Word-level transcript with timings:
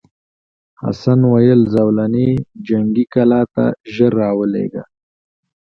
حسن 0.81 1.19
وویل 1.25 1.61
زولنې 1.75 2.29
جنګي 2.67 3.05
کلا 3.13 3.41
ته 3.53 3.65
ژر 3.93 4.11
راولېږه. 4.21 4.83